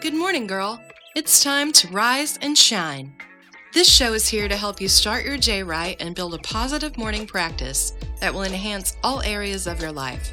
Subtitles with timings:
[0.00, 0.80] Good morning, girl.
[1.14, 3.12] It's time to rise and shine.
[3.74, 6.96] This show is here to help you start your day right and build a positive
[6.96, 10.32] morning practice that will enhance all areas of your life.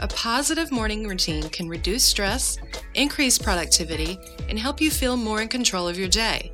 [0.00, 2.58] A positive morning routine can reduce stress,
[2.94, 4.18] increase productivity,
[4.48, 6.50] and help you feel more in control of your day.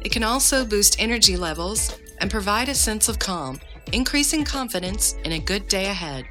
[0.00, 3.60] It can also boost energy levels and provide a sense of calm,
[3.92, 6.24] increasing confidence in a good day ahead.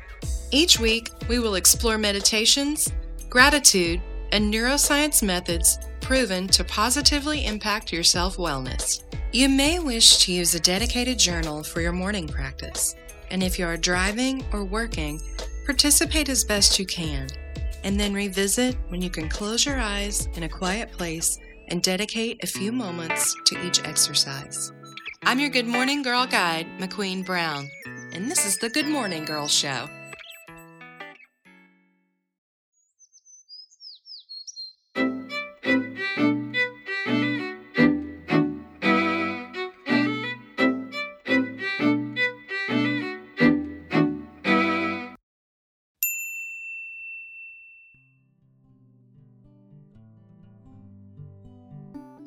[0.51, 2.91] Each week, we will explore meditations,
[3.29, 4.01] gratitude,
[4.33, 9.03] and neuroscience methods proven to positively impact your self wellness.
[9.31, 12.95] You may wish to use a dedicated journal for your morning practice,
[13.29, 15.21] and if you are driving or working,
[15.65, 17.27] participate as best you can,
[17.83, 22.43] and then revisit when you can close your eyes in a quiet place and dedicate
[22.43, 24.73] a few moments to each exercise.
[25.23, 27.69] I'm your Good Morning Girl guide, McQueen Brown,
[28.11, 29.87] and this is the Good Morning Girl Show.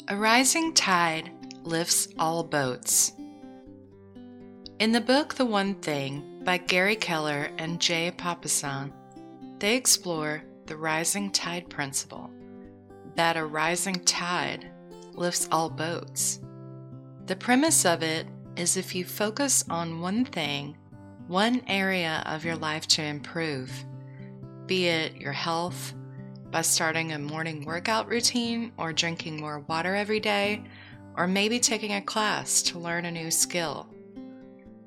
[0.09, 1.33] A rising tide
[1.65, 3.12] lifts all boats.
[4.79, 8.93] In the book The One Thing by Gary Keller and Jay Papasan,
[9.59, 12.31] they explore the rising tide principle
[13.17, 14.71] that a rising tide
[15.15, 16.39] lifts all boats.
[17.27, 20.77] The premise of it is if you focus on one thing,
[21.27, 23.73] one area of your life to improve,
[24.67, 25.95] be it your health,
[26.50, 30.62] by starting a morning workout routine or drinking more water every day,
[31.16, 33.88] or maybe taking a class to learn a new skill.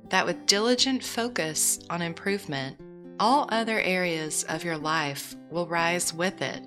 [0.09, 2.79] That with diligent focus on improvement,
[3.19, 6.63] all other areas of your life will rise with it.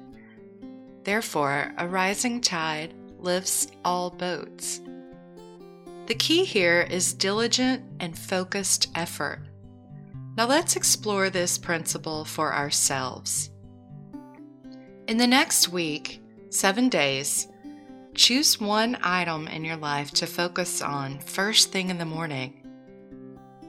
[1.05, 4.81] Therefore, a rising tide lifts all boats.
[6.07, 9.41] The key here is diligent and focused effort.
[10.37, 13.52] Now let's explore this principle for ourselves.
[15.13, 17.47] In the next week, seven days,
[18.15, 22.63] choose one item in your life to focus on first thing in the morning.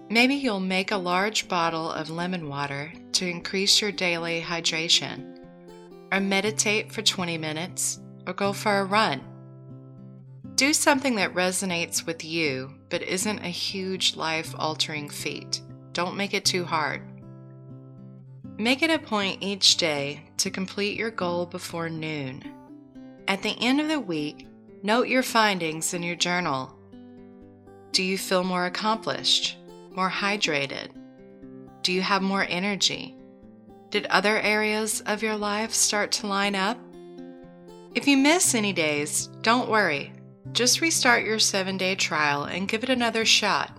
[0.09, 5.37] Maybe you'll make a large bottle of lemon water to increase your daily hydration,
[6.13, 9.21] or meditate for 20 minutes, or go for a run.
[10.55, 15.61] Do something that resonates with you but isn't a huge life altering feat.
[15.91, 17.01] Don't make it too hard.
[18.57, 22.43] Make it a point each day to complete your goal before noon.
[23.27, 24.47] At the end of the week,
[24.83, 26.71] note your findings in your journal.
[27.93, 29.57] Do you feel more accomplished,
[29.95, 30.89] more hydrated?
[31.81, 33.15] Do you have more energy?
[33.89, 36.77] Did other areas of your life start to line up?
[37.95, 40.13] If you miss any days, don't worry.
[40.51, 43.75] Just restart your seven day trial and give it another shot.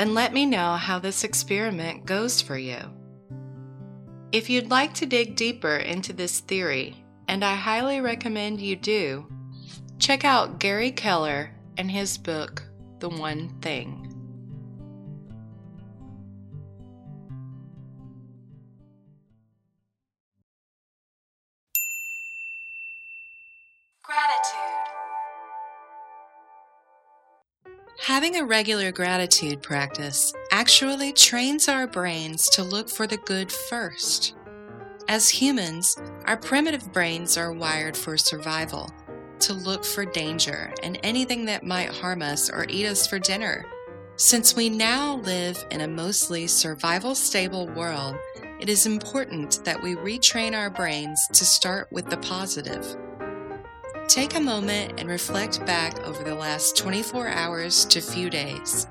[0.00, 2.97] And let me know how this experiment goes for you.
[4.30, 9.26] If you'd like to dig deeper into this theory, and I highly recommend you do,
[9.98, 12.62] check out Gary Keller and his book,
[12.98, 14.04] The One Thing.
[24.02, 24.88] Gratitude.
[28.04, 34.34] Having a regular gratitude practice actually trains our brains to look for the good first.
[35.06, 38.92] As humans, our primitive brains are wired for survival,
[39.38, 43.66] to look for danger and anything that might harm us or eat us for dinner.
[44.16, 48.16] Since we now live in a mostly survival stable world,
[48.58, 52.96] it is important that we retrain our brains to start with the positive.
[54.08, 58.88] Take a moment and reflect back over the last 24 hours to few days.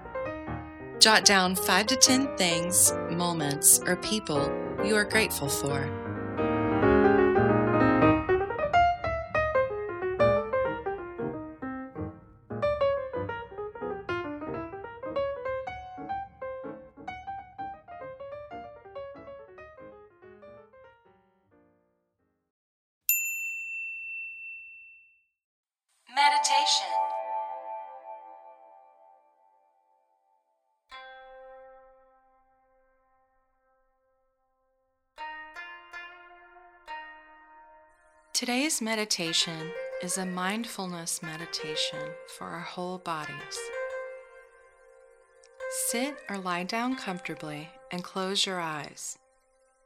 [0.99, 4.51] Jot down 5 to 10 things, moments, or people
[4.83, 6.06] you are grateful for.
[38.37, 39.71] Today's meditation
[40.03, 43.57] is a mindfulness meditation for our whole bodies.
[45.87, 49.17] Sit or lie down comfortably and close your eyes.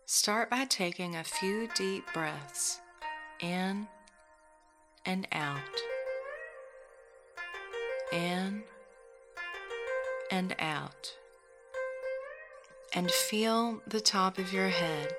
[0.05, 2.81] Start by taking a few deep breaths
[3.39, 3.87] in
[5.05, 5.61] and out,
[8.11, 8.63] in
[10.29, 11.15] and out,
[12.93, 15.15] and feel the top of your head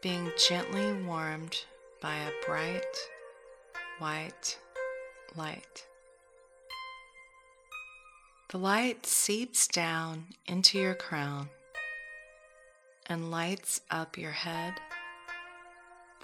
[0.00, 1.64] being gently warmed
[2.02, 2.96] by a bright
[4.00, 4.58] white
[5.36, 5.86] light.
[8.50, 11.48] The light seeps down into your crown
[13.06, 14.74] and lights up your head,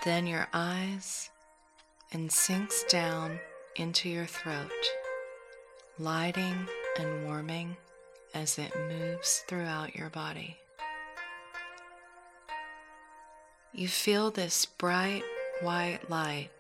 [0.05, 1.31] then your eyes,
[2.13, 3.39] and sinks down
[3.77, 4.73] into your throat,
[5.97, 6.67] lighting
[6.99, 7.77] and warming
[8.35, 10.57] as it moves throughout your body.
[13.73, 15.23] You feel this bright
[15.61, 16.51] white light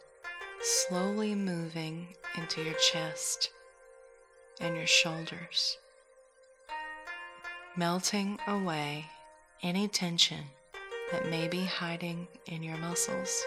[0.60, 3.50] slowly moving into your chest
[4.60, 5.78] and your shoulders,
[7.76, 9.06] melting away
[9.62, 10.44] any tension
[11.12, 13.44] that may be hiding in your muscles.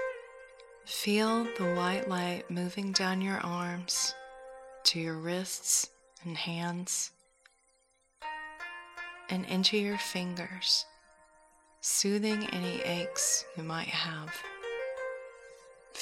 [0.86, 4.16] Feel the white light moving down your arms
[4.84, 5.90] to your wrists
[6.24, 7.12] and hands
[9.30, 10.86] and into your fingers,
[11.82, 14.34] soothing any aches you might have.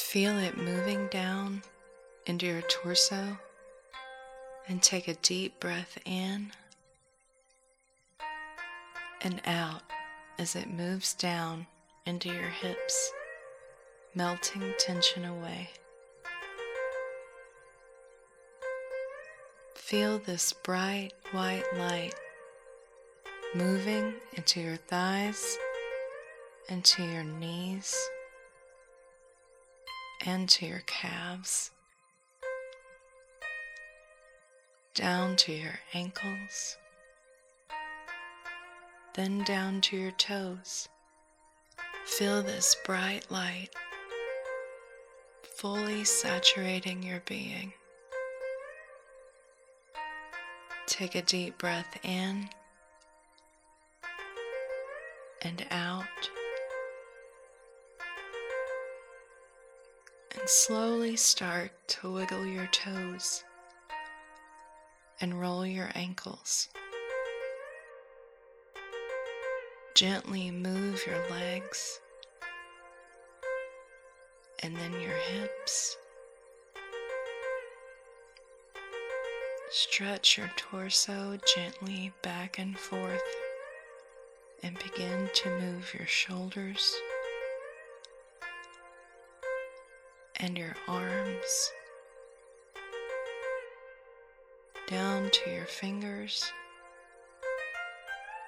[0.10, 1.62] Feel it moving down
[2.26, 3.38] into your torso
[4.68, 6.52] and take a deep breath in
[9.22, 9.84] and out
[10.40, 11.68] as it moves down
[12.08, 13.12] into your hips,
[14.16, 15.70] melting tension away.
[19.76, 22.16] Feel this bright white light
[23.54, 25.56] moving into your thighs,
[26.68, 27.96] into your knees,
[30.26, 31.72] and to your calves,
[34.94, 36.78] down to your ankles
[39.20, 40.88] then down to your toes.
[42.06, 43.70] Feel this bright light
[45.58, 47.74] fully saturating your being.
[50.86, 52.48] Take a deep breath in
[55.42, 56.06] and out.
[60.50, 63.44] Slowly start to wiggle your toes
[65.22, 66.70] and roll your ankles.
[69.94, 72.00] Gently move your legs
[74.64, 75.98] and then your hips.
[79.70, 83.22] Stretch your torso gently back and forth
[84.64, 86.96] and begin to move your shoulders
[90.40, 91.72] and your arms
[94.88, 96.52] down to your fingers.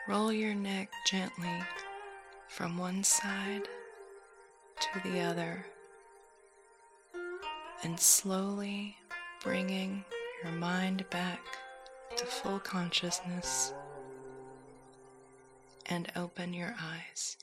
[0.07, 1.63] Roll your neck gently
[2.47, 3.67] from one side
[4.79, 5.65] to the other
[7.83, 8.95] and slowly
[9.43, 10.03] bringing
[10.43, 11.41] your mind back
[12.15, 13.73] to full consciousness
[15.88, 17.38] and open your eyes.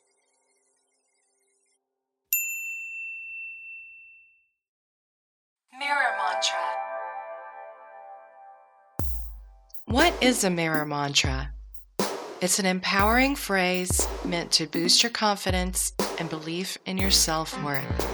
[9.89, 11.51] What is a mirror mantra?
[12.43, 18.07] It's an empowering phrase meant to boost your confidence and belief in your self worth.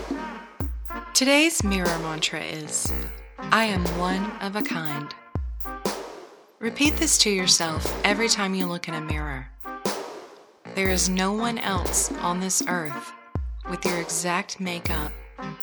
[1.14, 2.92] Today's mirror mantra is
[3.38, 5.12] I am one of a kind.
[6.60, 9.48] Repeat this to yourself every time you look in a mirror.
[10.76, 13.12] There is no one else on this earth
[13.68, 15.10] with your exact makeup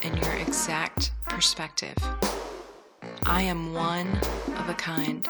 [0.04, 1.96] and your exact perspective.
[3.26, 4.20] I am one
[4.58, 5.26] of a kind.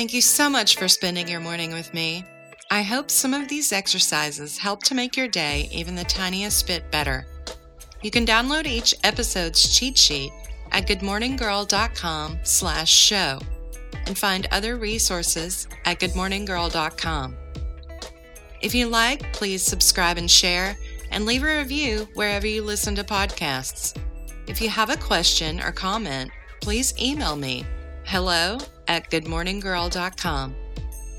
[0.00, 2.24] Thank you so much for spending your morning with me.
[2.70, 6.90] I hope some of these exercises help to make your day even the tiniest bit
[6.90, 7.26] better.
[8.00, 10.32] You can download each episode's cheat sheet
[10.72, 13.40] at goodmorninggirl.com slash show
[14.06, 17.36] and find other resources at goodmorninggirl.com.
[18.62, 20.78] If you like, please subscribe and share
[21.10, 23.94] and leave a review wherever you listen to podcasts.
[24.46, 26.30] If you have a question or comment,
[26.62, 27.66] please email me
[28.06, 28.56] hello
[28.90, 30.54] at goodmorninggirl.com.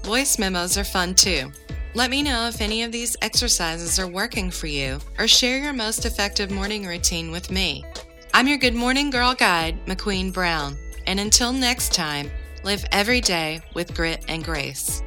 [0.04, 1.51] Voice memos are fun too.
[1.96, 5.74] Let me know if any of these exercises are working for you or share your
[5.74, 7.84] most effective morning routine with me.
[8.34, 12.30] I'm your Good Morning Girl guide, McQueen Brown, and until next time,
[12.63, 15.01] live every day with grit and grace.